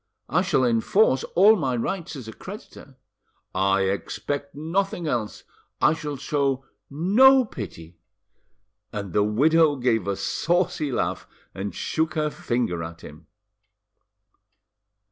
[0.29, 2.95] "I shall enforce all my rights as a creditor."
[3.53, 5.43] "I expect nothing else."
[5.79, 7.99] "I shall show no pity."
[8.91, 13.27] And the widow gave a saucy laugh and shook her finger at him.